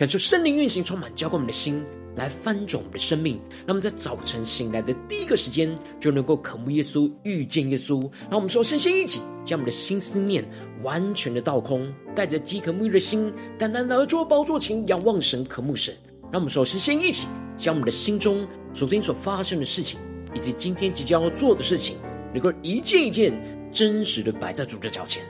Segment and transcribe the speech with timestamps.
[0.00, 1.84] 感受圣灵运行充满，浇灌我们的心。
[2.16, 8.00] 来翻转我们的生命，让我们在早晨醒来的第一个时间就能够渴慕耶稣、遇见耶稣。
[8.30, 10.42] 让我们说，身心一起将我们的心思念
[10.82, 15.94] 完全的倒空，带着饥渴沐浴的心，单单的而坐宝座前仰望神、渴慕神。
[16.32, 20.00] 让我们说，身心一起将我们的心中昨天所发生的事情，
[20.34, 21.98] 以及今天即将要做的事情，
[22.32, 23.34] 能够一件一件
[23.70, 25.22] 真实的摆在主的脚前，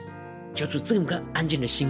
[0.53, 1.89] 交出这么个安静的心，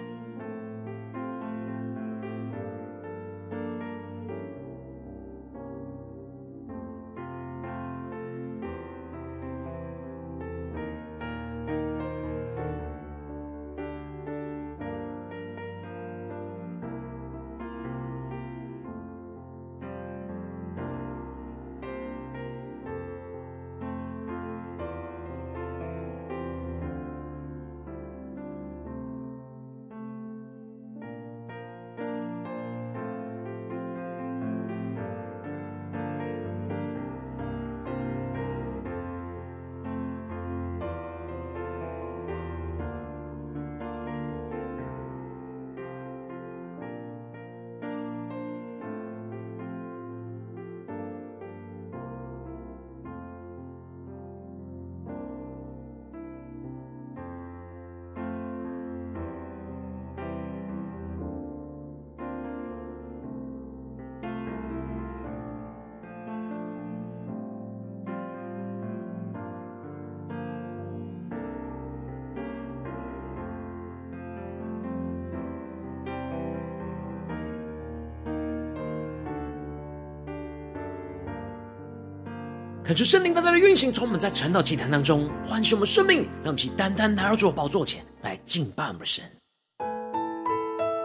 [82.91, 89.23] 恳求圣灵单单的运行，充满在晨祷祭坛当中唤醒我们生命，让我们去单单来到主宝座前来敬拜我们的神。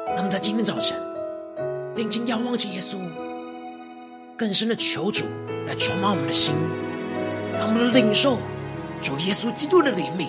[0.09, 1.01] 让我们在今天早晨
[1.95, 2.97] 定睛仰望着耶稣，
[4.37, 5.27] 更深的求主
[5.65, 6.57] 来充满我们的心，
[7.57, 8.37] 让我们的领受
[9.01, 10.27] 主耶稣基督的怜悯，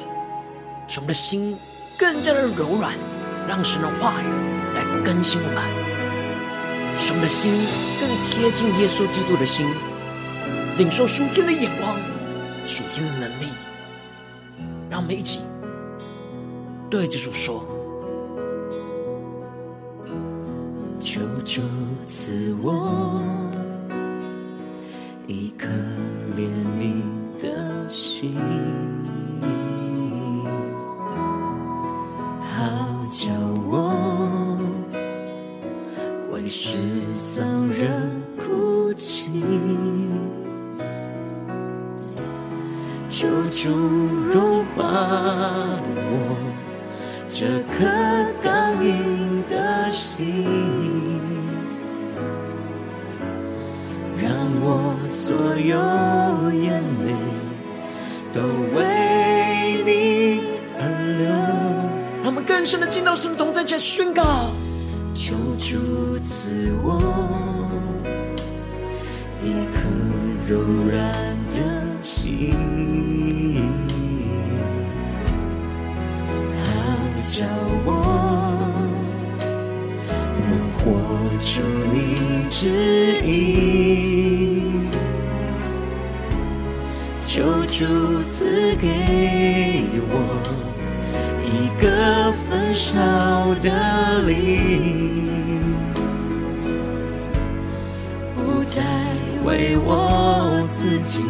[0.88, 1.57] 使我们的心
[1.97, 2.94] 更加的柔软，
[3.47, 4.28] 让神的话语
[4.75, 5.63] 来更新我们，
[7.00, 7.51] 使我们的心
[8.00, 9.66] 更贴近耶稣基督的心。
[10.78, 11.98] 领受属天的眼光，
[12.68, 13.48] 属天的能力，
[14.92, 15.42] 让我们一起
[16.88, 17.66] 对着主说
[21.02, 21.62] ：“求主
[22.06, 23.20] 赐我
[25.26, 25.68] 一颗
[26.38, 27.02] 怜悯
[27.42, 28.36] 的心，
[43.59, 43.72] 主
[44.31, 44.85] 融化
[45.95, 46.38] 我
[47.28, 47.88] 这颗
[48.40, 50.45] 刚硬的心，
[54.16, 54.31] 让
[54.62, 55.75] 我所有
[56.51, 57.16] 眼泪
[58.31, 58.41] 都
[58.75, 60.41] 为你
[60.79, 60.81] 而
[61.18, 61.25] 流。
[62.24, 64.51] 让我们更深的进到神的同在前宣告：
[65.16, 67.01] 求主赐我
[69.41, 69.79] 一颗
[70.47, 71.27] 柔软
[77.30, 77.44] 叫
[77.84, 77.92] 我
[80.48, 80.80] 能活
[81.42, 81.62] 出
[81.94, 84.88] 你旨意，
[87.19, 88.88] 求主赐给
[90.07, 90.12] 我
[91.44, 92.96] 一个焚烧
[93.56, 95.62] 的灵，
[98.34, 98.81] 不再
[99.44, 101.25] 为我自己，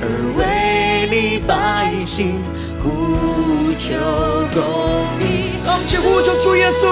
[0.00, 0.04] 而
[0.38, 2.40] 为你百姓。
[2.82, 3.94] 呼求
[4.52, 4.60] 公
[5.20, 6.82] 义，让我们一起呼求主耶稣，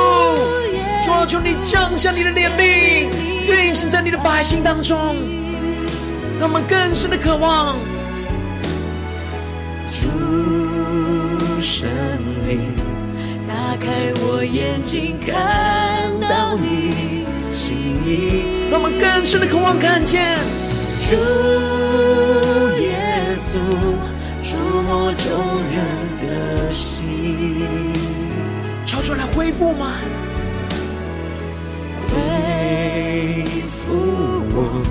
[1.04, 3.08] 主啊，求你降下你的怜悯，
[3.46, 5.16] 运行在你的百姓当中，
[6.38, 7.76] 让我们更深的渴望。
[9.90, 11.88] 主圣
[12.46, 12.60] 灵
[13.46, 17.74] 打开我眼睛，看到你心
[18.06, 18.68] 意。
[18.70, 20.36] 让我们更深的渴望看见。
[21.00, 21.16] 主
[22.78, 22.98] 耶
[23.48, 24.17] 稣触
[24.82, 25.30] 摸众
[25.64, 25.82] 人
[26.18, 27.66] 的心，
[28.84, 29.92] 求主来恢复吗？
[32.10, 33.92] 恢复
[34.54, 34.82] 我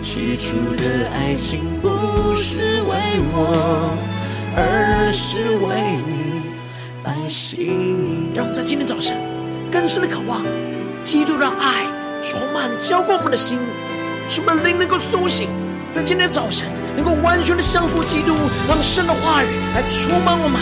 [0.00, 2.96] 起初的爱情，不是为
[3.32, 3.96] 我，
[4.56, 6.42] 而是为你
[7.02, 8.32] 百姓。
[8.34, 9.16] 让我们在今天早晨
[9.70, 10.42] 更深的渴望
[11.02, 11.86] 基督的爱
[12.22, 13.58] 充满浇灌我们的心，
[14.28, 15.48] 使我们灵能够苏醒，
[15.92, 18.34] 在今天早晨能够完全的降服基督，
[18.68, 20.60] 让神的话语来充满我们，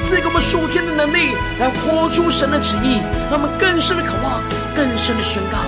[0.00, 3.00] 赐给我们属天的能力，来活出神的旨意，
[3.30, 4.40] 让我们更深的渴望，
[4.74, 5.58] 更深的宣告，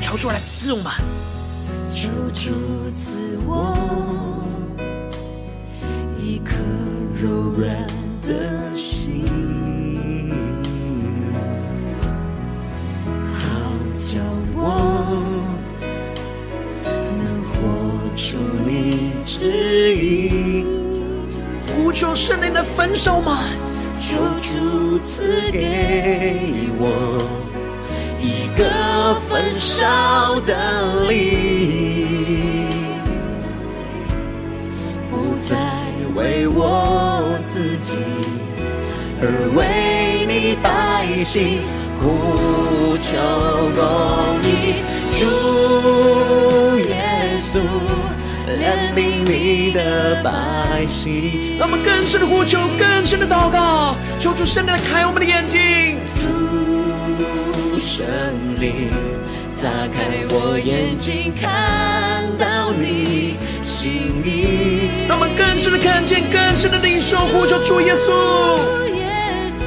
[0.00, 0.92] 求主来赐我们，
[1.90, 4.07] 求主赐我
[21.88, 23.38] 呼求圣灵的焚烧吗？
[23.96, 27.18] 求主赐给我
[28.20, 32.68] 一个焚烧的灵，
[35.10, 35.56] 不再
[36.14, 38.00] 为我自己，
[39.22, 41.62] 而为你百姓
[42.02, 43.16] 呼求
[43.74, 43.82] 公
[44.44, 45.24] 义，主
[46.86, 47.58] 耶稣
[48.60, 51.56] 怜悯你的百姓。
[51.58, 58.06] 让我们更深的呼求，更深的祷告，求主圣灵来开我们的眼睛，主圣
[58.60, 58.90] 灵
[59.60, 64.88] 打开我眼睛，看到你心意。
[65.08, 68.06] 让我们更深的看见，更深的领受，呼求主耶稣，
[68.56, 69.06] 主耶
[69.58, 69.62] 稣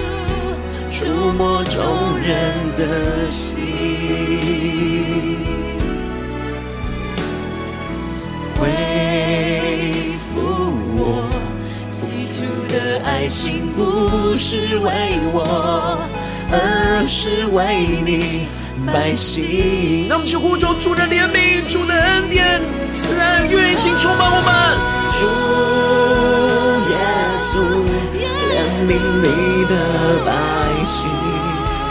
[0.90, 3.60] 触摸众人的心，
[13.22, 16.00] 爱心，不是为我，
[16.52, 18.48] 而是为你
[18.88, 20.08] 百姓。
[20.10, 22.60] 让我们去呼求主的怜悯，主的恩典，
[22.92, 24.52] 慈爱运行充满我们。
[25.14, 25.22] 主
[26.90, 26.98] 耶
[27.46, 27.62] 稣
[28.50, 28.58] 怜
[28.90, 29.76] 悯你的
[30.26, 30.34] 百
[30.84, 31.08] 姓，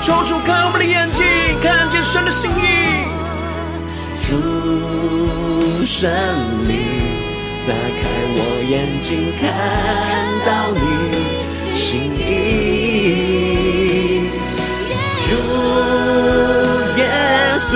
[0.00, 1.24] 求主开我们的眼睛，
[1.62, 3.06] 看见神的心意。
[4.20, 4.34] 主
[5.86, 6.10] 圣
[6.66, 6.99] 灵
[7.70, 8.02] 打开
[8.34, 8.38] 我
[8.68, 9.42] 眼睛，看
[10.44, 10.82] 到你
[11.70, 12.20] 心意。
[15.22, 15.28] 主
[16.98, 17.02] 耶
[17.60, 17.70] 稣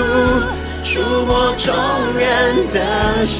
[0.82, 0.90] 触
[1.24, 1.72] 摸众
[2.18, 2.22] 人
[2.72, 3.38] 的心。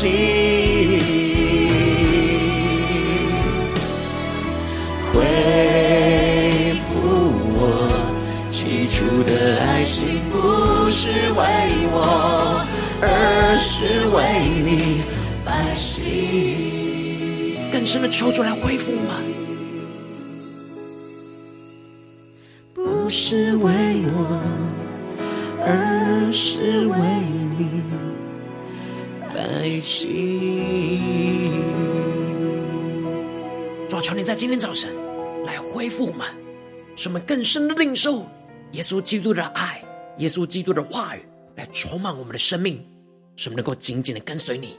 [5.12, 5.14] 恢
[6.86, 6.92] 复
[7.58, 7.58] 我
[8.48, 11.42] 起初的爱心，不是为
[11.90, 12.64] 我，
[13.02, 14.16] 而是为
[14.64, 15.02] 你
[15.74, 16.06] 百姓。
[17.72, 19.10] 更深的求主来恢复我们，
[22.72, 24.40] 不是为我，
[25.66, 26.96] 而是为
[27.58, 27.82] 你
[29.34, 31.50] 百姓。
[33.88, 34.94] 主啊，求你在今天早晨
[35.44, 36.24] 来恢复我们，
[36.94, 38.24] 使我们更深的领受
[38.74, 39.82] 耶稣基督的爱，
[40.18, 42.80] 耶稣基督的话语来充满我们的生命，
[43.34, 44.76] 使我们能够紧紧的跟随你。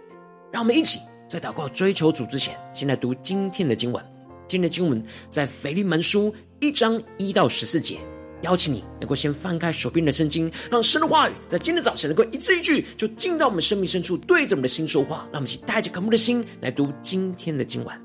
[0.51, 4.03] 让我们一起在祷告追求主之前，先来读今天的经文。
[4.47, 7.99] 今天的经文在腓利门书一章一到十四节。
[8.41, 15.27] 邀请你能够先翻开手边的圣经，让神的话语在今天早晨能够一字一句就进到我们生命深处，对着我们的心说话。
[15.31, 18.04] 让我们一起带着渴慕的心来读今天的经文。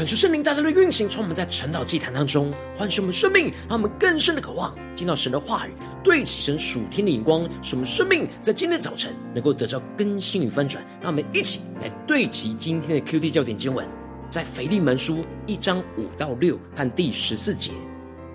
[0.00, 10.82] 感受圣灵大大的运行，从我们在晨祷祭坛当中唤醒我们生命，让我们更深的渴望听到神的话语，对齐神属天的眼光，使我们生命在今天早晨能够得到更新与翻转。
[11.02, 13.86] 让我们一起来对齐今天的 QT 焦点经文，
[14.30, 17.70] 在腓利门书一章五到六和第十四节。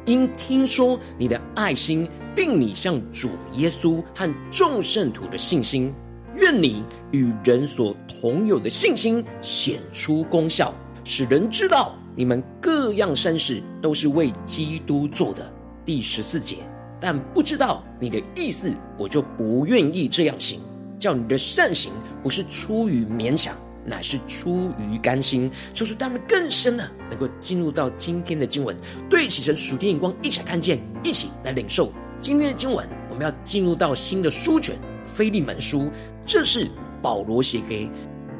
[0.05, 5.91] 因听说你的爱心，并你向主耶稣和众圣徒的信心，
[6.35, 10.71] 愿你与人所同有的信心显出功效。
[11.07, 15.47] 使人知道你们各样善事都是为基督做的。
[15.85, 16.57] 第十四节，
[16.99, 20.59] 但不知道你的意思，我就不愿意这样行。
[20.97, 21.93] 叫你的善行
[22.23, 25.51] 不是出于勉强，乃是出于甘心。
[25.75, 28.75] 求主他们更深的，能够进入到今天的经文，
[29.07, 32.83] 对齐神属天眼光，一起来看见，一起来领受今天的经文。
[33.11, 35.91] 我们要进入到新的书卷——腓利门书，
[36.25, 36.67] 这是
[36.99, 37.87] 保罗写给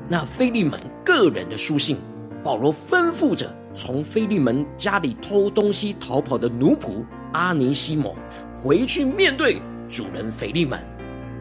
[0.10, 1.96] 那腓利门个人的书信。
[2.46, 8.16] 保罗吩咐着从腓利门家里偷东西逃跑的奴仆阿尼西姆
[8.54, 9.60] 回去面对
[9.90, 10.80] 主人腓利门，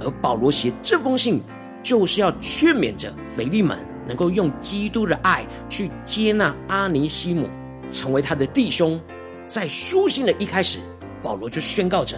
[0.01, 1.43] 而保罗写这封信
[1.83, 7.51] 就是要劝勉着腓利门能够用基督的爱去接纳阿尼西姆，
[7.93, 8.99] 成为他的弟兄。
[9.47, 10.79] 在书信的一开始，
[11.23, 12.17] 保罗就宣告着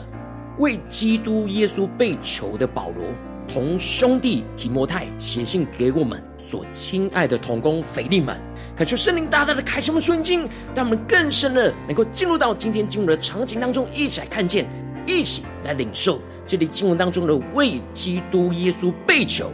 [0.58, 3.04] 为基督耶稣被囚的保罗。
[3.48, 8.36] 同兄弟提摩太写信给我们所亲爱的同工腓力门，
[8.76, 14.66] 恳求圣灵大大的开启我们属灵经，让我们更深的能够进入到今天经文的场景当中，一起来看见，
[15.06, 19.50] 一起来领受这里经文当中的为基督耶稣被囚，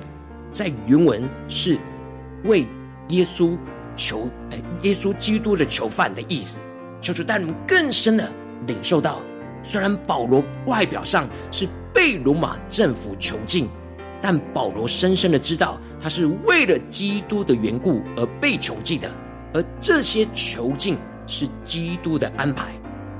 [0.50, 1.78] 在原文是
[2.44, 2.66] 为
[3.08, 3.56] 耶稣
[3.96, 6.60] 囚，哎，耶稣基督的囚犯的意思。
[7.00, 8.30] 求主带你们更深的
[8.66, 9.20] 领受到，
[9.62, 13.68] 虽然保罗外表上是被罗马政府囚禁。
[14.22, 19.10] 但保罗深深的知道，他是为了基督的缘故而被囚禁的，
[19.52, 22.72] 而这些囚禁是基督的安排，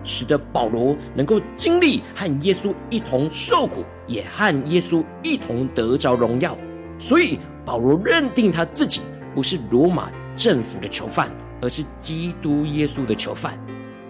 [0.04, 6.56] 使得保罗能够经历和耶稣一同受苦，也和耶稣一同得着荣耀。
[7.00, 9.00] 所以保罗认定他自己
[9.35, 11.28] 不是罗马政府的囚犯，
[11.61, 13.59] 而是基督耶稣的囚犯。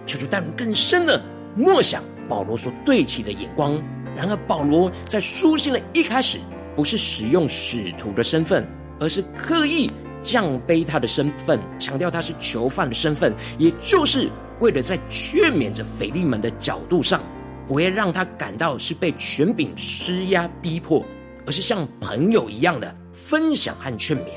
[0.05, 1.19] 求主带领更深的
[1.55, 3.81] 默想保罗所对齐的眼光。
[4.15, 6.37] 然而保罗在书信的一开始。
[6.75, 8.67] 不是使用使徒的身份，
[8.99, 9.89] 而是刻意
[10.21, 17.21] 降卑他的身份，强调他是囚犯的身份，也就是为了在劝勉着腓利门的角度上，
[17.67, 21.03] 不会让他感到是被权柄施压逼迫，
[21.45, 24.29] 而是像朋友一样的分享和劝勉，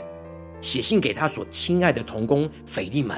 [0.61, 3.17] 写信给他所亲爱的同工腓利门，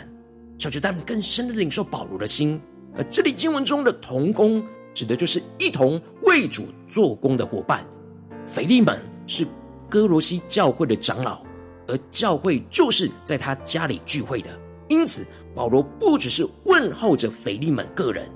[0.58, 2.60] 求求他们更深的领受保罗的心。
[2.96, 7.86] 而这里经文中的同工，指的就是一同为主做工的伙伴。
[8.52, 9.46] 腓利门是
[9.88, 11.40] 哥罗西教会的长老，
[11.86, 14.50] 而教会就是在他家里聚会的。
[14.88, 18.28] 因此，保罗不只是问候着腓利门个人，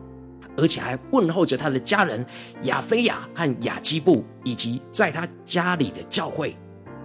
[0.57, 2.25] 而且还问候着他的家人
[2.65, 6.57] 亚菲亚和亚基布，以及在他家里的教会。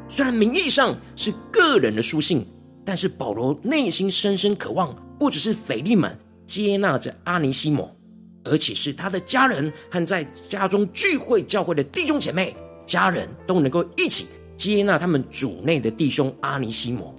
[0.10, 2.46] 虽然名义上是个人的书信，
[2.86, 7.90] 但是保罗内心深深渴望，不只是腓利门接纳着阿尼西姆，
[8.44, 12.56] 而且是他的家人和在家中聚会教会的弟兄姐妹。
[12.88, 14.26] 家人都能够一起
[14.56, 17.14] 接纳他们主内的弟兄阿尼西摩。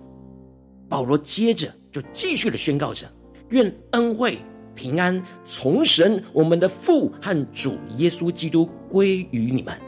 [0.89, 3.07] 保罗接着就继续的宣告着：
[3.51, 4.39] 愿恩惠
[4.75, 9.79] 平安从神我们的父和主耶稣基督归于你们。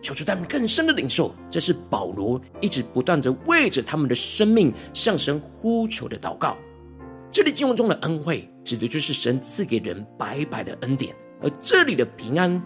[0.00, 6.56] 求主他们更深的领受，这是保罗一直不断的为着他们的生命向神呼求的祷告。
[7.30, 12.60] 这里经文中的恩惠，指的就是神赐给人白白的恩典，而这里的平安。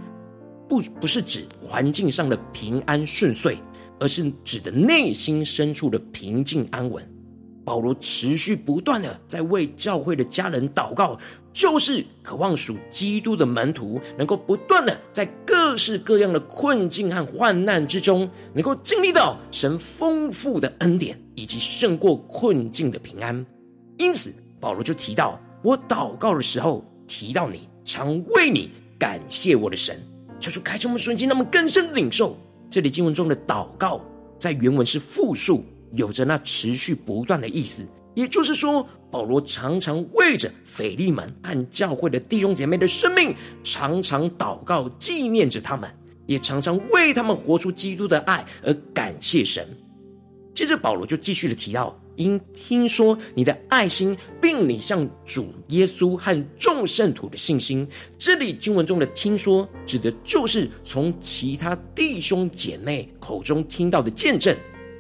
[0.69, 3.59] 不不是指环境上的平安顺遂，
[3.99, 7.07] 而是指的内心深处的平静安稳。
[7.65, 11.19] 保罗持续不断的在为教会的家人祷告，
[11.53, 23.45] 就是渴望属基督的门徒能够不断的在各式各样的困境和患难之中，能够经历到神丰富的恩典以及胜过困境的平安。
[23.99, 30.01] 因此，保罗就提到，我祷告的时候提到你，常为你感谢我的神。
[30.39, 32.37] 求主开启我们瞬间，让我们更深领受
[32.71, 34.01] 这里经文中的祷告，
[34.39, 37.87] 在原文是复数，有着那持续不断的意思。
[38.15, 45.91] 也就是说，保罗常常为着腓利门和教会的弟兄姐妹的生命，常常祷告纪念着他们，
[46.27, 49.67] 也常常为他们活出基督的爱而感谢神。
[50.55, 51.99] 接着，保罗就继续的提到。
[52.17, 57.87] 因听说你的爱心，并你向主耶稣和众圣徒的信心，
[58.19, 64.55] 这里经文中的“听说”指的就是从其他弟兄姐妹口中听到的见证；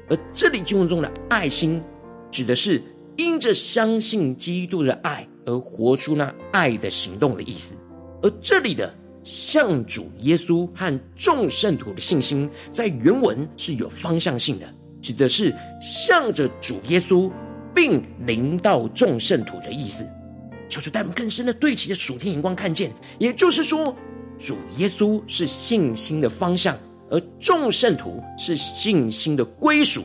[0.08, 1.82] 而这里经文中的“爱心”
[2.30, 2.82] 指的是
[3.16, 7.74] 因着相信基督的爱而活出那爱的行动的意思。
[8.22, 8.92] 而这里的
[9.24, 14.74] 向主耶稣和众圣徒的信心，在原文是有方向性的，
[15.06, 17.30] 指的是向着主耶稣，
[17.72, 20.04] 并临到众圣徒的意思。
[20.68, 23.94] 求主带我们更深的对齐着属天眼光看见，也就是说，
[24.36, 26.76] 主耶稣是信心的方向，
[27.08, 30.02] 而众圣徒是信心的归属，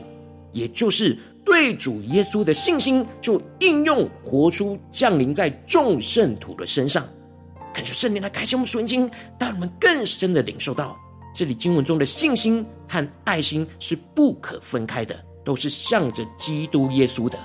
[0.52, 7.04] 也就是对主耶稣的信心，就应用活出降临在众圣徒的身上。
[7.74, 10.96] 感谢圣灵来开启我们属灵经，带我们更深的领受到，
[11.34, 17.38] 这里经文中的信心和爱心是不可分开的，都是向着基督耶稣的，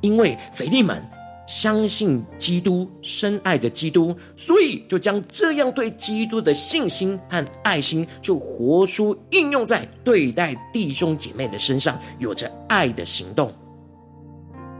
[0.00, 1.02] 因为腓利门。
[1.50, 13.50] 相信基督，深爱着基督，所以就将这样对基督的信心和爱心，就活出应用在对待弟兄姐妹的身上，有着爱的行动。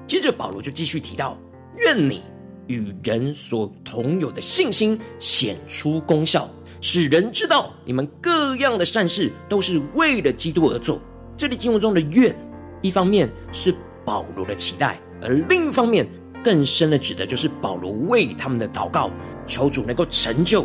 [0.06, 1.38] 接着保罗就继续提到：
[1.78, 2.20] 愿你
[2.66, 6.46] 与人所同有的信心显出功效，
[6.80, 11.00] 使人知道你们各样的善事都是为了基督而做。
[11.36, 12.34] 这里经文中的“愿”，
[12.82, 16.06] 一方面是保罗的期待，而另一方面。
[16.44, 19.10] 更深的指的就是保罗为他们的祷告，
[19.44, 20.64] 求主能够成就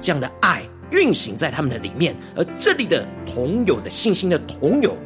[0.00, 2.14] 这样的爱运行在他们的里面。
[2.36, 4.96] 而这里的同有的信心的同有，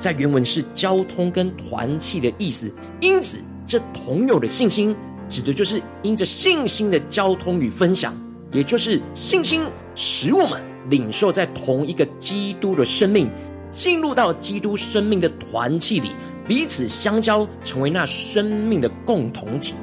[0.00, 2.70] 在原文是交通跟团契的意思。
[3.00, 4.94] 因此，这同有的信心
[5.28, 8.12] 指的就是因着信心的交通与分享，
[8.52, 9.62] 也就是信心
[9.94, 13.30] 使我们领受在同一个基督的生命，
[13.70, 16.10] 进入到基督生命的团契里。
[16.46, 19.74] 彼此相交，成为那生命的共同体。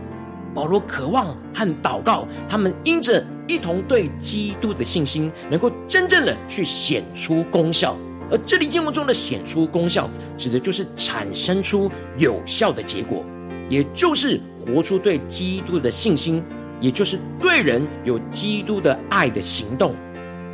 [0.56, 7.96] 保罗渴望和祷告，他们因着一同对基督的信心，能够真正的去显出功效。
[8.32, 13.24] 而这里经文中的显出功效，指的就是产生出有效的结果，
[13.70, 16.44] 也就是活出对基督的信心，
[16.80, 19.96] 也就是对人有基督的爱的行动，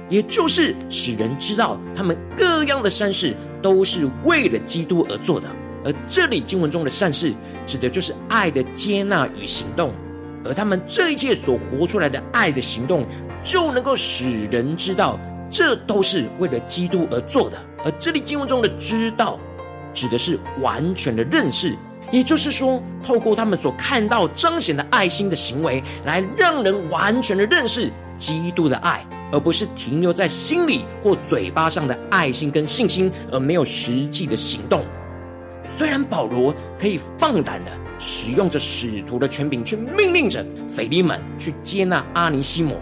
[0.09, 5.49] 也就是使人知道他们各样的善事都是为了基督而做的。
[5.83, 7.33] 而这里经文中的善事，
[7.65, 9.91] 指的就是爱的接纳与行动，
[10.45, 13.03] 而他们这一切所活出来的爱的行动，
[13.41, 17.57] 就能够使人知道，这都是为了基督而做的。
[17.83, 19.39] 而这里经文中的“知道”，
[19.91, 21.75] 指的是完全的认识，
[22.11, 34.83] 也就是说，透过他们所看到彰显的爱心的行为，来让人完全的认识基督的爱，而不是停留在心里或嘴巴上的爱心跟信心，而没有实际的行动。
[35.77, 42.75] 虽然保罗可以放胆的使用着使徒的权柄去命令着腓利门去接纳阿尼西摩，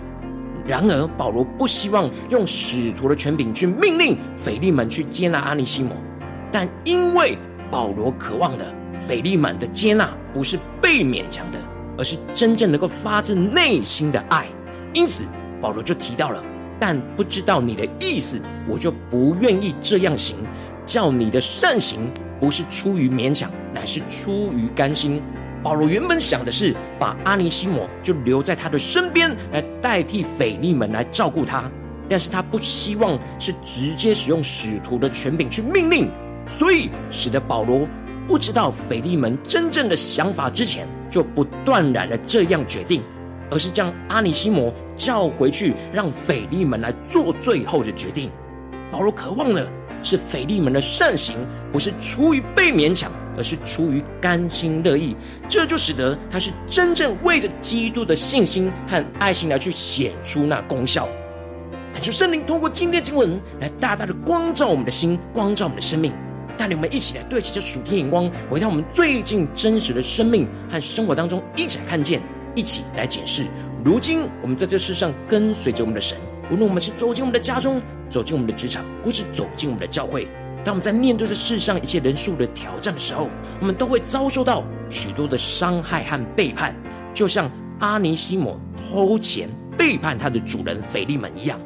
[0.65, 5.91] 然而保罗不希望用使徒的权柄去命令腓利门去接纳阿尼西摩，
[6.51, 7.37] 但因为
[7.69, 8.65] 保罗渴望的
[8.99, 11.59] 腓利满的接纳不是被勉强的，
[11.97, 14.47] 而是真正能够发自内心的爱，
[14.93, 15.23] 因此
[15.61, 16.43] 保罗就提到了，
[16.79, 20.37] 但不知道你的意思，我就不愿意这样行，
[20.85, 22.09] 叫你的善行。
[22.39, 25.21] 不是出于勉强，乃是出于甘心。
[25.61, 31.69] 保罗原本想的是把阿尼西摩就留在他的身边，来代替腓利门来照顾他，
[32.07, 36.09] 但是他不希望是直接使用使徒的权柄去命令，
[36.47, 37.85] 所以使得保罗
[38.29, 43.01] 不知道腓利门真正的想法之前，就不断然的这样决定，
[43.49, 48.29] 而是将阿尼西摩叫回去，让腓利门来做最后的决定。
[48.91, 49.67] 保罗渴望的。
[50.01, 51.35] 是腓利门的善行，
[51.73, 55.13] 不是出于被勉强，而是出于甘心乐意。
[55.49, 61.05] 这就使得他是真正为着基督的信心和爱心来去显出那功效。
[61.91, 66.13] 恳求圣灵通过今天经文来大大的光照我们的心，光照我们的生命，
[66.59, 72.21] 带领我们一起来对齐这属天眼光，回到我们最近真实的生命和生活当中，一起来看见，
[72.53, 73.45] 一起来解释。
[73.81, 76.17] 如今我们在这世上跟随着我们的神。
[76.51, 80.27] 无论我们是走进我们的家中，走进我们的职场，或是走进我们的教会，
[80.65, 83.29] 当我们在面对这世上一切人数的挑战的时候，
[83.61, 86.75] 我们都会遭受到许多的伤害和背叛，
[87.13, 91.57] 就像阿尼西摩偷钱背叛他的主人腓利门一样。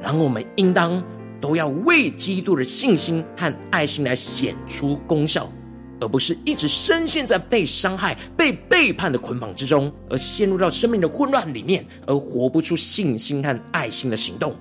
[0.00, 1.02] 然后我们应当
[1.40, 5.50] 都要为基督的信心和爱心来显出功效。
[6.00, 14.54] 而不是一直深陷在被伤害、被背叛的捆绑之中，而陷入到生命的混乱里面，而活不出信心和爱心的行动。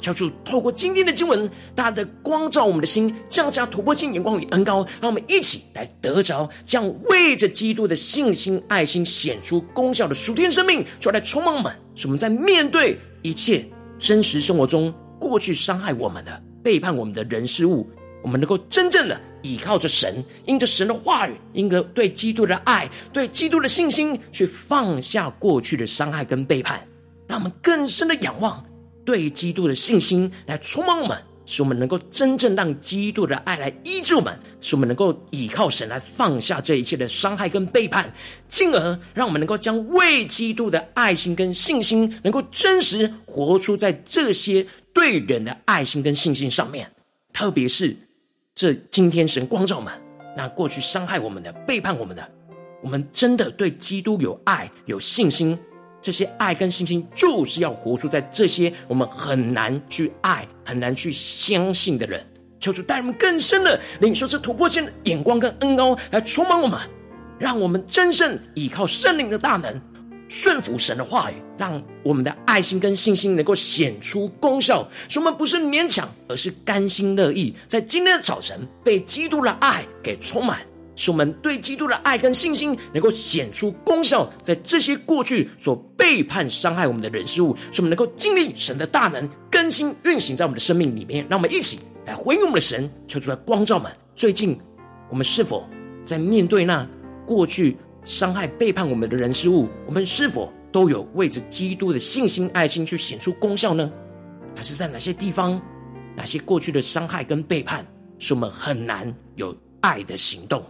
[0.00, 13.64] 求主透过今天的经文，大大的光照我们的心，降下突破性眼光与恩膏，让我们一起来得着这样为着基督的信心、爱心显出功效的属天生命，就来充满我们，使我们在面对一切
[13.96, 17.88] 真实生活中过去伤害我们的、背叛我们的人事物，
[18.22, 19.20] 我们能够真正的。
[19.42, 26.84] 倚靠着神，因着神的话语，因着对基督的爱，对基督的信心，去放下过去的伤害跟背叛，
[27.28, 28.62] 让我们更深的仰望
[29.04, 38.12] 对基督的信心来充满我们，使我们能够真正让基督的爱来医治我们，使我们能够倚靠神来放下这一切的伤害跟背叛，
[38.48, 44.66] 进而让我们能够将为基督的爱心跟信心，能够真实活出在这些
[44.98, 46.90] 对人的爱心跟信心上面，
[47.32, 47.96] 特别是。
[48.52, 49.94] 这今天神光照满，
[50.36, 52.28] 那过去伤害我们的、背叛我们的，
[52.82, 55.56] 我们真的对基督有爱、有信心。
[56.02, 62.20] 这些爱跟信心，就是要活出在这些我们很难去爱、很难去相信的人。
[62.58, 66.76] 求主带我们更深的领受这突破性的眼光跟恩膏，来充满我们，
[67.38, 69.80] 让我们真正依靠圣灵的大能。
[70.28, 74.86] 顺服神的话语，让我们的爱心跟信心能够显出功效。
[75.08, 80.60] 使我们不是勉强，而是甘心乐意，在今天的早晨被基督的爱给充满，
[80.94, 84.30] 使我们对基督的爱跟信心能够显出功效。
[84.44, 91.26] 在这些过去所背叛、伤害我们的人事物，使我们能够经历神的大能更新运行在我们的生命里面。
[91.30, 93.90] 让我们一起来回应我们的神，求主来光照们。
[94.14, 94.58] 最近
[95.08, 95.66] 我们是否
[96.04, 96.86] 在面对那
[97.26, 97.76] 过去？
[98.08, 103.92] 伤害背叛我们的人事物，我们是否都有为着基督的信心爱心去显出功效呢？
[104.56, 105.60] 还是在哪些地方，
[106.16, 107.86] 哪些过去的伤害跟背叛，
[108.18, 110.62] 使我们很难有爱的行动，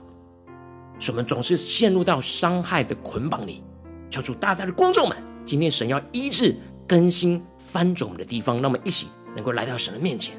[0.98, 3.62] 使我们总是陷入到伤害的捆绑里？
[4.10, 6.56] 求主大大的光照们，今天神要医治、
[6.88, 10.34] 更新、翻转我们的地方，让我们一起能够来到神的面前。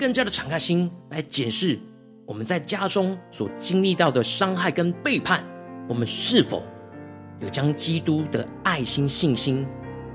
[0.00, 1.78] 更加的敞开心来检视
[2.24, 5.44] 我们在家中所经历到的伤害跟背叛，
[5.86, 6.62] 我们是否
[7.38, 9.66] 有将基督的爱心、信心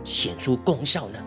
[0.04, 1.20] 显出功效呢？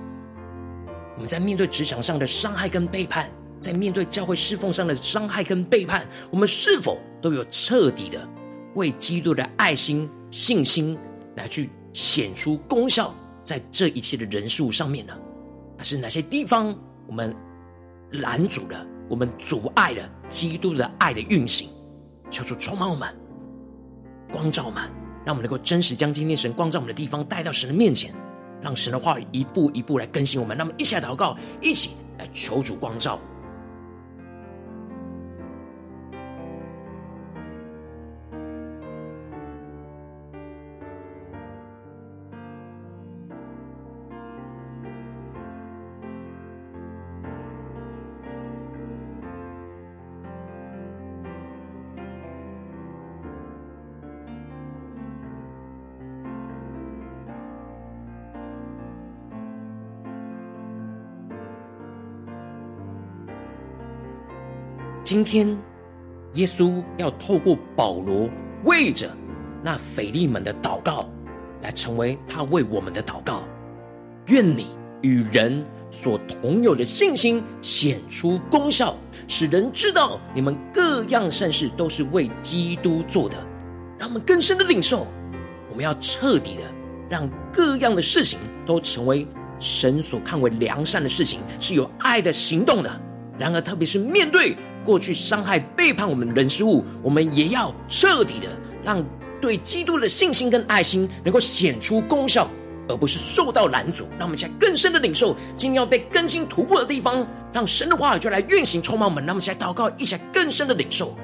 [1.14, 8.28] 我们在面对职场上的伤害跟背叛，在面对教会侍奉上的伤害跟背叛，我们是否都有彻底的
[8.74, 10.98] 为基督的爱心、信心
[11.36, 15.12] 来去显出功效，在这一切的人数上面呢？
[15.76, 17.32] 还是哪些地方我们
[18.12, 21.68] 拦阻了我们，阻碍了基督的爱的运行，
[22.30, 23.08] 求主充满我们，
[24.32, 24.82] 光照我们，
[25.24, 28.12] 让我们能够真实将今天神光照我们的地方带到神的面前，
[28.62, 30.56] 让神的话语一步一步来更新我们。
[30.56, 33.18] 那么，一起来祷告，一起来求主光照。
[65.08, 65.56] 今天，
[66.34, 68.28] 耶稣要透过保罗
[68.64, 69.10] 为着
[69.64, 71.08] 那腓利门的祷告，
[71.62, 73.42] 来成为他为我们的祷告。
[74.26, 74.68] 愿你
[75.00, 78.94] 与人所同有的信心显出功效，
[79.26, 83.36] 使人知道你们各样善事都是为基督做的。
[83.98, 85.06] 让我们更深的领受，
[85.70, 86.62] 我们要彻底的
[87.08, 89.26] 让各样的事情都成为
[89.58, 93.00] 神所看为良善的事情，是有爱的行动的。
[93.38, 94.54] 然而，特别是面对。
[94.88, 98.48] 过去伤害背叛我们的人事物，我们也要彻底的
[98.82, 99.04] 让
[99.38, 102.48] 对基督的信心跟爱心能够显出功效，
[102.88, 104.08] 而不是受到拦阻。
[104.18, 109.22] 让我们在更深的领受，今天要被更新突破的地方，让神的话语就来运行充满我们。
[109.26, 111.14] 让我们来祷告，一起来更深的领受。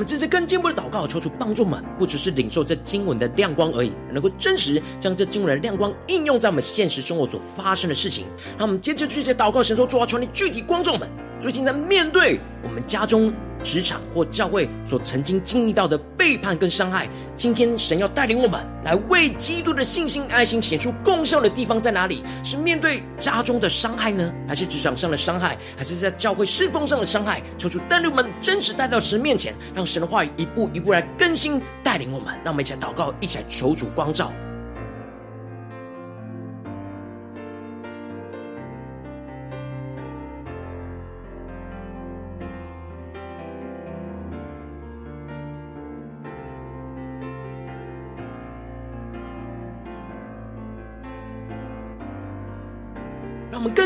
[0.00, 8.24] 我们这次更进一步的祷告，求主帮助我们，不只是领受这经文的亮光而已，能够真实将这经文的亮光应用在我们现实生活所发生的事情。
[8.56, 11.06] 让我们坚持这些祷告，神说：主啊，求你具体观众们，
[11.40, 13.32] 最近在面对我们家中。
[13.62, 22.24] 职场或教会所曾经经历到的背叛跟伤害，今天神要带领我们来为基督的信心、爱心显出功效的地方在哪里？
[22.42, 27.42] 是面对家中的伤害呢，还是职场上的伤害，还是在教会侍奉上的伤害？
[27.58, 32.28] 求主带领我们真实带到神面前，让神的话语一步一步来更新带领我们。
[32.42, 34.32] 让我们一起祷告，一起来求主光照。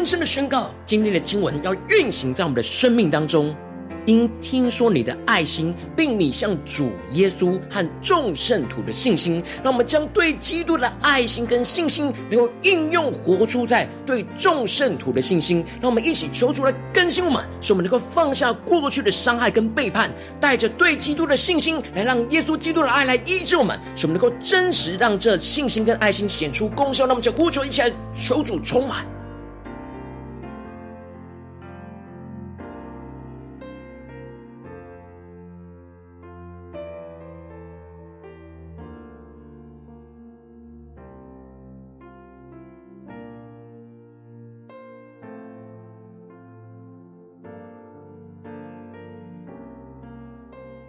[0.04, 3.56] 更深的宣告，今天的经文要运行在我们的生命当中。
[4.04, 15.64] 因听说你的爱心，并你向主耶稣和众圣徒的信心，让我们将对基督的爱心跟信心，能够应用活出在对众圣徒的信心。
[15.80, 27.06] 让我们一起求主来更新我们，使我们能够放下过去的伤害跟背叛，带着对基督的信心，来让耶稣基督的爱来医治我们，使我们能够真实让这信心跟爱心显出功效。
[27.06, 29.06] 让我们就呼求一起来求主充满。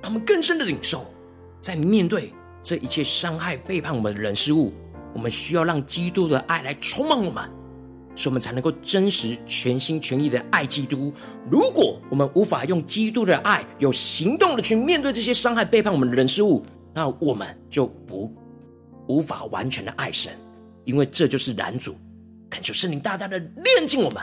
[0.05, 1.03] 他们更深的领受，
[1.59, 4.71] 在面对这一切伤害、背叛我们的人事物，
[5.15, 7.49] 我们需要让基督的爱来充满我们，
[8.15, 11.11] 使我们才能够真实、全心全意的爱基督。
[11.49, 16.63] 如果我们无法用基督的爱有行动的去面对这些伤害、背叛我们的人事物，
[16.93, 18.31] 那我们就不
[19.07, 20.31] 无法完全的爱神，
[20.83, 21.95] 因为这就是拦阻。
[22.51, 24.21] 恳求圣灵大大的炼净我们。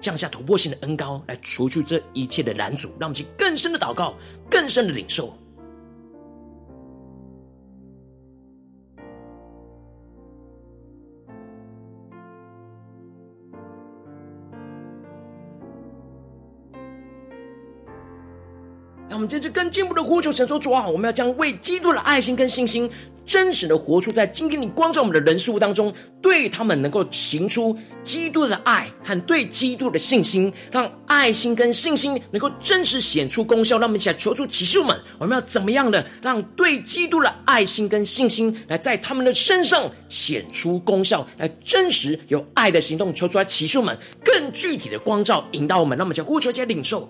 [0.00, 4.14] 降下突破性的恩膏，来除去这一切的拦阻，让我们去更深的祷告，
[4.50, 5.32] 更深的领受。
[19.06, 22.90] 让我们接着更进一步的呼求神说：主啊，我们要将为基督的爱心跟信心。
[23.26, 33.78] 真实的活出在今天你光照我们的人事物当中，对他们能够行出基督的爱和对基督的信心，让爱心跟信心能够真实显出功效。
[33.78, 45.96] 让我们一起来求助启示们，我们要怎么样的让对基督的爱心跟信心来在他们的身上显出功效，来真实有爱的行动，求出来启示们更具体的光照引导我们。
[45.96, 47.08] 让我们一起呼求，一起领受。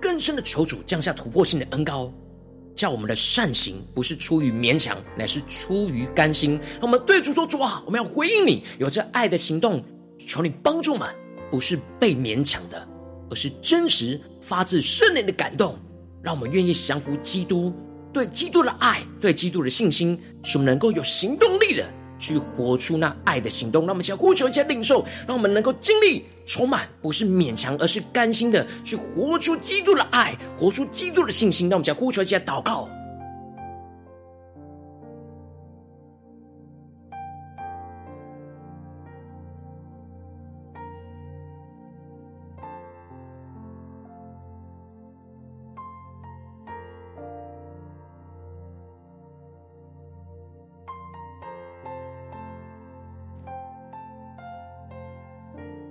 [0.00, 2.12] 更深的求主降下突破性的恩膏，
[2.74, 6.60] 叫我们的善行不是出于勉强，乃是出于甘心。
[6.74, 9.82] 让我们对主说：主啊，我们要回应你，有着爱的行动，
[10.18, 11.08] 求你帮助我们，
[11.50, 12.88] 不是被勉强的，
[13.30, 15.78] 而是真实发自圣灵的感动，
[16.22, 17.72] 让我们愿意降服基督，
[18.12, 21.88] 对基督的爱，对基督的信心，使我们能够有行动力的。
[22.18, 31.68] 去活出那爱的行动，让我们先呼求，一下领受，让我们能够经历充满，不是勉强，而是甘心的去活出基督的爱，活出基督的信心。
[31.68, 32.88] 让我们先呼求，一下祷告。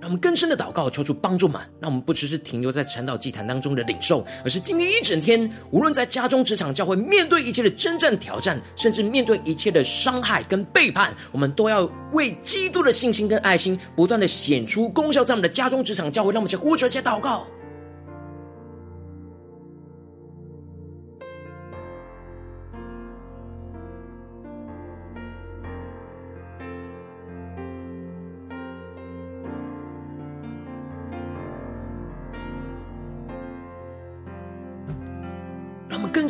[0.06, 1.62] 让我们更深的祷告，求主帮助嘛？
[1.80, 16.32] 那我们不只是停留在晨祷祭坛当中的领受，而是今天一整天，无论在家中、职场、教会，面对一切的真正挑战，甚至面对一切的伤害跟背叛，我们都要为基督的信心跟爱心，不断的显出功效，在我们的家中、职场、教会。
[16.32, 17.44] 让我们先呼求，一些祷告。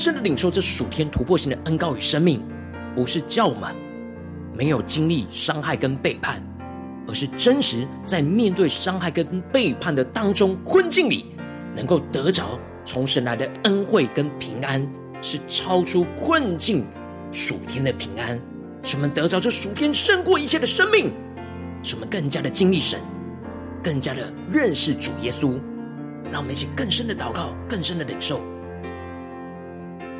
[0.07, 2.41] 深的领受这属天突破性的恩膏与生命，
[2.95, 3.75] 不是叫我们
[4.57, 6.41] 没有经历伤害跟背叛，
[7.09, 11.27] 而是真实在面对伤害跟背叛的当中困境里，
[11.75, 14.81] 能够得着从神来的恩惠跟平安，
[15.21, 16.87] 是超出困境
[17.33, 18.39] 属天的平安，
[18.85, 21.13] 使我们得着这属天胜过一切的生命，
[21.83, 23.01] 使我们更加的经历神，
[23.83, 25.59] 更加的认识主耶稣。
[26.31, 28.41] 让我们一起更深的祷告，更深的领受。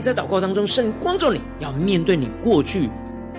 [0.00, 2.88] 在祷告当中，圣灵光照你，要面对你过去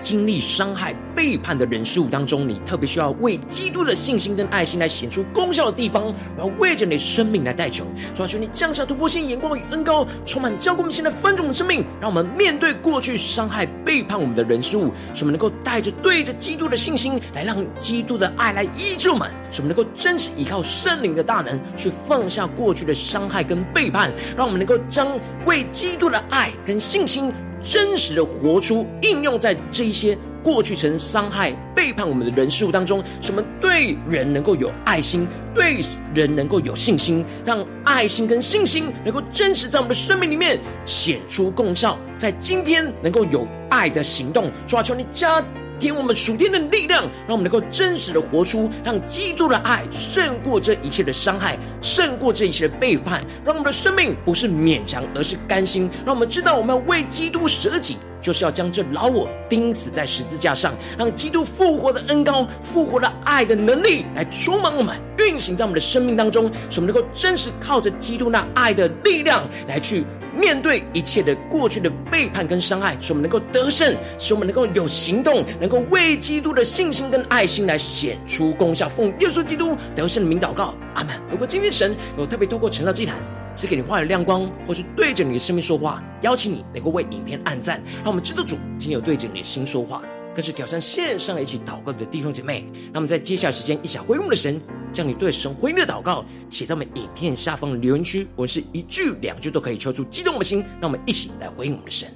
[0.02, 25.08] 经历伤害、背叛的人事物当中，你特别需要为基督的信心跟爱心来显出功效的地方，然后为着你的生命来代求，主啊，求你降下突破性眼光与恩膏，充满浇灌我们现在分众生命，让我们面对过去伤害、背叛我们的人事物，使我们能够带着对着基督的信心，来让基督的爱来医治我们，使我们能够真实依靠圣灵的大能，去放下过去的伤害跟背叛，让我们能够将
[25.46, 27.32] 为基督的爱跟信心。
[27.62, 35.78] 真实的活出，应用在这一些过去曾伤害、背叛我们的人事物当中，什么对人能够有爱心，对
[36.14, 44.50] 人能够有信心，让爱心跟信心能够真实在我们的生命里面显出功效，在今天能够有爱的行动。
[44.66, 45.42] 抓住，你加
[45.82, 55.90] 添我们属天的力量，让我们能够真实的活出，让基督的爱胜过这一切的伤害，胜过这一切的背叛，让我们的生命不是勉强，而是甘心。
[56.06, 70.04] 让我们知道，我们要为基督舍己，就是要将这老我钉死在十字架上，让基督复活的恩膏、复活的爱的能力来充满我们，运行在我们的生命当中，使我们能够真实靠着基督那爱的力量来去。
[70.34, 78.88] 面对一切的过去的背叛跟伤害，使我们能够得胜，使我们能够有行动，能够为基督的信心跟爱心来显出功效。
[78.88, 81.14] 奉耶稣基督得胜的名祷告，阿门。
[81.30, 83.16] 如果今天神有特别透过晨祷祭坛
[83.54, 90.02] 赐给你话语亮光，或是对着你的生命说话，邀请你能够为影片按赞，让我们知道主今天有对着你的心说话。
[90.34, 94.60] 更是挑战线上一起祷告的弟兄姐妹，那么在接下来时间一起回应我们的神，
[94.92, 102.08] 将你对神回应的祷告写在我们影片下方的留言区，我们是一句两句都可以抽出激动我们的心，让我们一起来回应我们的神。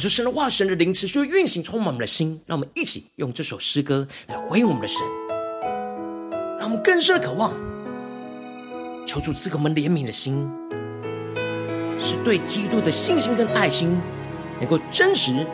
[0.00, 2.40] 感受神的话，神的灵持续运行，充满我们的心。
[2.46, 4.96] 让我们一起用这首诗歌来回应我们的神，
[6.58, 7.52] 让我们更深的渴望，
[9.06, 10.50] 求主赐给我们怜悯的心，
[12.00, 14.00] 是对基督的信心跟爱心，
[14.58, 15.46] 能够真实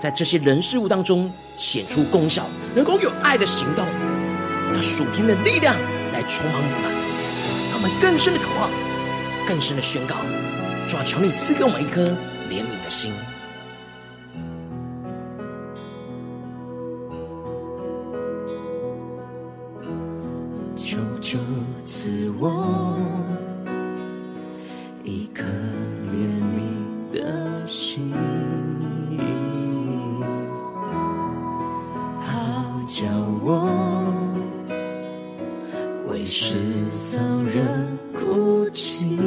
[0.00, 3.84] 在这些人事物当中显出功效，能够有爱的行动，
[4.72, 5.76] 那属天的力量
[6.14, 6.90] 来充满我们，
[7.70, 8.70] 让我们更深的渴望，
[9.46, 10.16] 更深的宣告：
[10.88, 12.06] 主啊，求你赐给我们一颗
[12.48, 13.12] 怜悯的心。
[38.72, 39.18] 哭泣，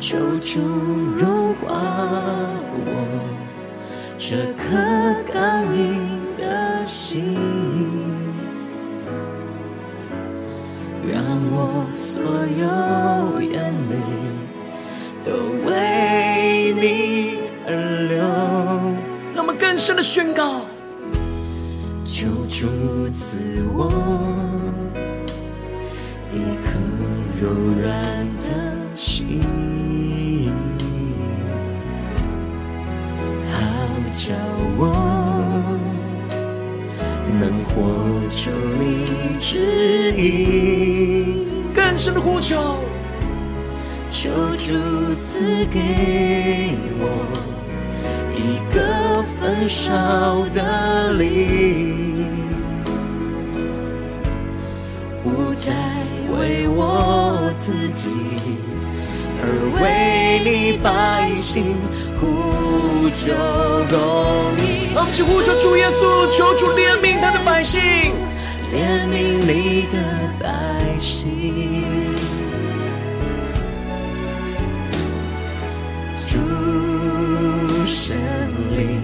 [0.00, 0.60] 求主
[1.16, 1.68] 融化
[2.72, 2.84] 我
[4.18, 4.76] 这颗
[27.86, 27.94] 颗柔软
[28.42, 28.48] 的
[28.96, 29.40] 心，
[33.52, 33.56] 好
[34.12, 34.34] 叫
[34.76, 34.82] 我
[37.38, 37.74] 能活
[38.28, 38.82] 出你
[39.38, 41.46] 旨意。
[41.72, 42.56] 更深的呼求，
[44.10, 44.74] 求主
[45.24, 47.04] 赐给我
[48.34, 52.15] 一个焚烧的灵，
[57.58, 58.16] 自己，
[59.40, 59.44] 而
[59.80, 61.76] 为你百姓
[62.20, 63.32] 呼求
[63.88, 63.96] 公
[64.64, 64.92] 义。
[64.94, 67.80] 我们起呼求主耶稣，求主怜悯他的百姓，
[68.72, 69.96] 怜悯你的
[70.40, 71.94] 百姓。
[76.26, 76.36] 主
[77.86, 78.16] 神
[78.76, 79.00] 灵，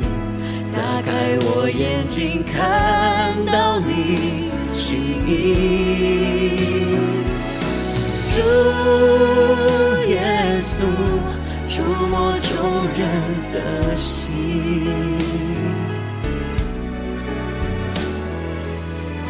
[0.72, 5.30] 打开我眼睛，看到你心意。
[8.34, 8.38] 主
[10.08, 10.72] 耶稣，
[11.68, 12.50] 触摸众
[12.96, 13.00] 人
[13.52, 14.38] 的心，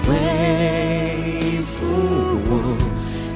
[0.06, 0.14] 恢
[1.64, 1.84] 复
[2.46, 2.50] 我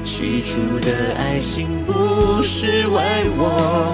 [0.05, 3.93] 起初的爱心，不是为我。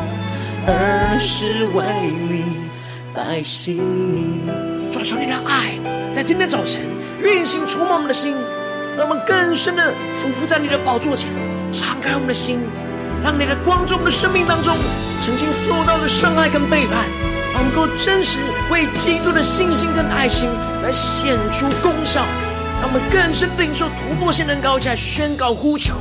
[0.66, 1.84] 而是为
[2.30, 2.56] 你
[3.14, 3.82] 百姓。
[4.92, 5.78] 主求你的爱
[6.14, 6.84] 在今天早晨
[7.22, 8.34] 运行触摸我们的心，
[8.96, 11.30] 让我们更深的俯伏在你的宝座前，
[11.74, 12.60] 敞开我们的心，
[13.24, 14.78] 让你的光中的生命当中，
[15.22, 17.06] 曾经受到的伤害跟背叛，
[17.52, 20.48] 让我们能够真实为基督的信心跟爱心
[20.84, 22.24] 来显出功效，
[22.80, 25.96] 让我们更深领受突破性的高价，宣告呼求，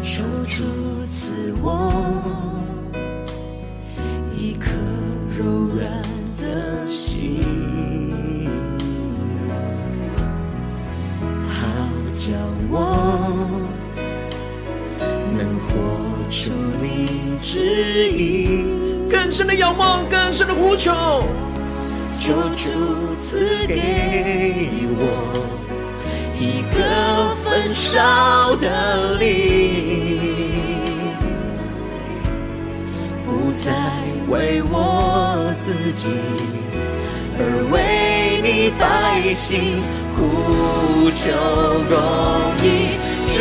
[0.00, 0.62] 求主
[1.10, 1.92] 赐我
[4.34, 4.70] 一颗。
[5.34, 5.80] 柔软
[6.36, 7.40] 的心，
[11.48, 11.58] 好
[12.14, 12.30] 叫
[12.70, 13.61] 我
[16.32, 18.64] 出你旨意。
[19.10, 20.90] 更深的仰望，更深的呼求，
[22.10, 22.70] 求主
[23.20, 25.04] 赐给我
[26.40, 30.48] 一个焚烧的灵，
[33.26, 33.70] 不再。
[34.28, 36.16] 为我自己，
[37.38, 39.82] 而为你百姓
[40.16, 41.28] 呼求
[41.90, 41.94] 公
[42.64, 42.96] 义。
[43.34, 43.38] 主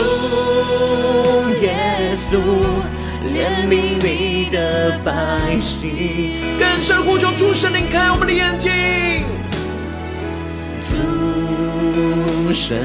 [1.61, 2.39] 耶稣，
[3.27, 6.57] 怜悯你的百姓。
[6.57, 8.71] 更深呼求主神灵开我们的眼睛。
[10.81, 12.79] 主神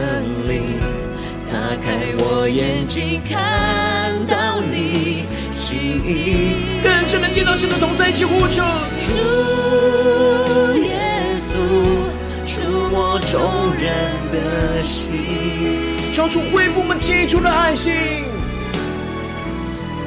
[0.48, 0.62] 灵，
[1.46, 6.82] 打开我眼睛，看到你心意。
[6.82, 8.64] 更深的见到神的同在，一起呼求。
[8.98, 9.12] 主
[10.82, 10.98] 耶
[11.46, 11.54] 稣，
[13.26, 13.92] 众人
[14.30, 17.92] 的心，求主恢复我们起初的爱心，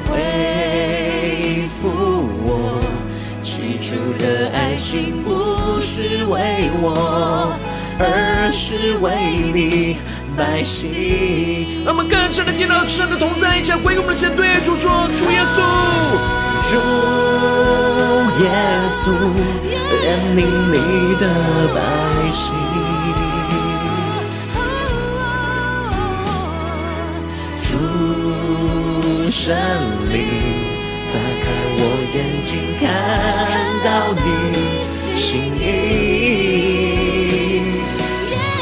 [0.08, 1.90] 恢复
[2.42, 2.80] 我
[3.42, 7.52] 起初的爱心，不是为我，
[7.98, 9.12] 而是为
[9.52, 9.98] 你
[10.34, 11.84] 百姓。
[11.84, 15.60] 让我们更深的见到神的同在，一起回应我们的神，对主说：主耶稣。
[16.70, 16.76] 主
[18.42, 18.48] 耶
[18.88, 19.12] 稣，
[20.00, 20.38] 怜悯
[20.72, 21.28] 你的
[21.74, 22.69] 百姓。
[27.80, 29.56] 主圣
[30.12, 30.20] 灵，
[31.08, 31.44] 打开
[31.78, 31.82] 我
[32.14, 32.82] 眼睛，看
[33.82, 34.26] 到你
[35.16, 35.24] 心
[35.56, 35.64] 意。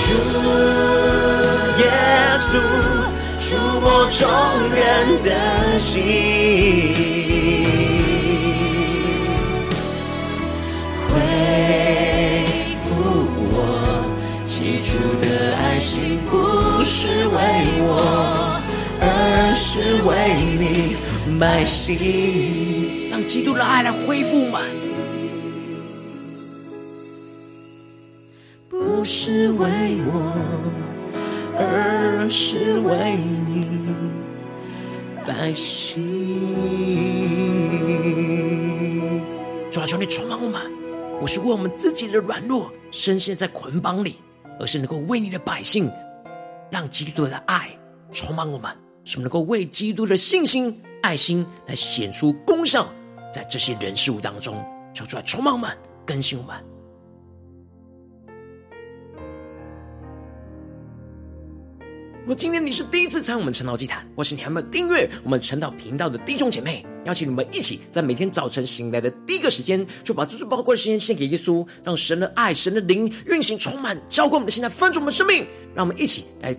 [0.06, 0.08] 主
[1.80, 1.84] 耶
[2.38, 2.46] 稣，
[3.36, 3.46] 触
[3.80, 4.20] 摸众
[4.72, 4.78] 人
[5.24, 5.26] 的
[5.80, 5.90] 心。
[11.08, 11.10] 恢
[12.84, 12.86] 复
[13.50, 13.52] 我
[14.46, 14.88] 起初
[15.20, 16.32] 的爱心不
[16.84, 17.36] 是为
[17.80, 18.47] 我，
[19.78, 20.96] 是为你
[21.38, 23.08] 百姓。
[23.12, 24.60] 让基督的爱来恢复我们。
[28.68, 29.68] 不是为
[30.04, 30.34] 我，
[31.56, 33.16] 而是为
[33.46, 33.86] 你
[35.24, 36.02] 百姓。
[39.70, 40.60] 主啊，求你充满我们，
[41.20, 44.16] 不是为我们自己的软弱，深陷在捆绑里。
[44.58, 45.88] 而是能够为你的百姓，
[46.68, 47.70] 让基督的爱
[48.10, 48.68] 充满我们，
[49.08, 52.86] 使我们能够为基督的信心、爱心来显出功效，
[53.32, 55.70] 在这些人事物当中，求主来充满我们，
[56.04, 56.54] 更新我们。
[62.20, 66.84] 如果今天你是第一次参与我们晨祷祭坛，或是你还没有订阅我们晨祷频道的弟兄姐妹。
[67.06, 75.46] 邀请你们一起在每天早晨醒来的第一个时间，就把最最宝贵的时间献给耶稣，让神的爱、神的灵运行充满，浇灌我们的心，来丰足我们的生命。
[75.74, 76.54] 让我们一起来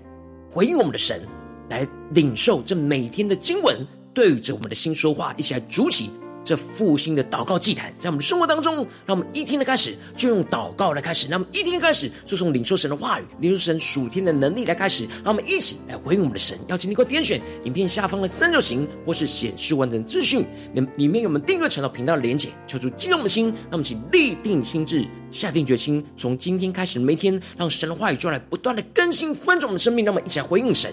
[0.49, 1.21] 回应我们的神，
[1.69, 6.09] 来领受这每天的经文，对着我们的心说话，一起来筑起。
[6.41, 15.03] 这复兴的祷告祭坛，在我们生活当中，让我们一天的开始就用祷告来开始；让我们一天的开始就从领受神的话语、领受神属天的能力来开始。
[15.23, 16.57] 让我们一起来回应我们的神。
[16.67, 20.43] 邀请你给我点选影片下方的三角形，或是显示完整资讯，
[20.73, 23.47] 里里面有我们订阅传道频道的连结，求主激动我们的心。
[23.47, 30.03] 让我们请立定心智，下定决心，从今天开始每天，让神的话语就来不断的更新翻转我们的生命。
[30.03, 30.91] 让我们一起来回应神。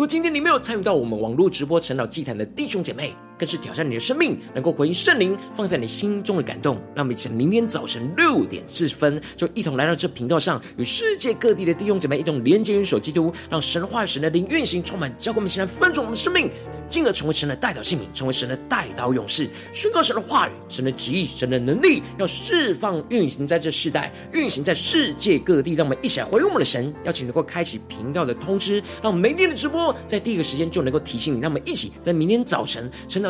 [0.00, 6.74] 如果今天你没有参与到我们网络直播陈老祭坛的弟兄姐妹，更是挑战你的生命，能够回应圣灵放在你心中的感动。
[6.94, 16.50] 让我们一起明天早晨六点四十分，就一同来到这频道上，与世界各地的弟兄姐妹一同连接、元首基督，让神话语、神的灵运行，充满，教灌我们，现在分足我们的生命，
[16.90, 25.72] 进而成为神的代祷性命，成为神的代祷勇士，宣告神的话语、神的旨意、神的能力，要释放、运行在这世代，运行在世界各地。
[25.72, 31.40] 让我们一起来回应我们的神，邀请能够开启频道的通知，让我们每天的直播在第一个时间就能够提醒你。
[31.40, 33.29] 让我们一起在明天早晨晨祷。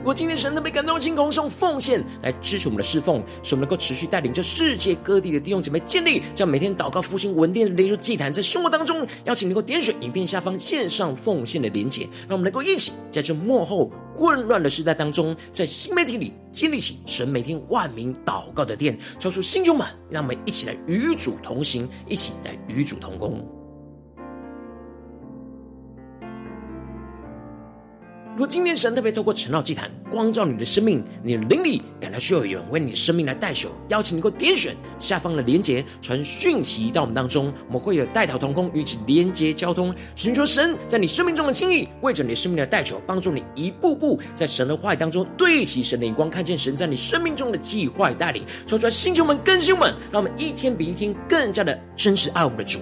[0.00, 23.46] 如果今天神特别感动的心，同时用奉献来支持我们的侍奉，使我们能够持续带领着世界各地的弟兄姐妹建立将每天祷告复兴稳定的灵修祭坛，在生活当中，邀请能够点选影片下方线上奉献的连结，让我们能够一起在这幕后混乱的时代当中，在新媒体里建立起神每天万名祷告的殿，抽出心中满，让我们一起来与主同行，一起来与主同工。
[28.40, 52.78] 如果今天神特别透过晨祷祭坛光照你的生命，你的灵里感到需要有人为你的生命来代求，邀请你能够点选下方的连结，传讯息到我们当中，我们会有代祷同工与其连结交通，寻求神在你生命中的心意，为着你生命的代求，帮助你一步步在神的话语当中对齐神的眼光，看见神在你生命中的计划与带领，说出来星球们更新们，让我们一天比一天更加的真实爱我们的主。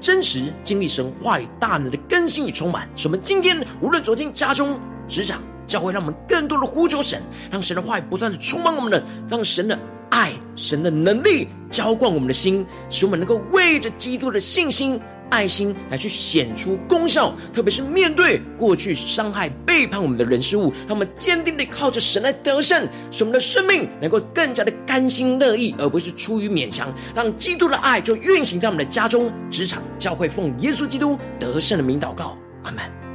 [0.00, 9.78] 真实经历神话语大能的更新与充满，使我们今天无论走进家中、职场、教会，让我们更多的呼求神，让神的话语不断的充满我们的，让神的
[10.08, 14.98] 爱、神的能力浇灌我们的心，使我们能够为着基督的信心。
[15.30, 26.92] 爱心来去显出功效，特别是面对过去伤害、背叛我们的人事物，他们坚定的靠着神来得胜，使我们的生命能够更加的甘心乐意，而不是出于勉强。
[27.14, 33.09] 让基督的爱就运行在我们的家中、职场、教会，奉耶稣基督得胜的名祷告，阿门。